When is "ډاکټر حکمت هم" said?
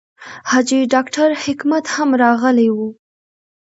0.93-2.09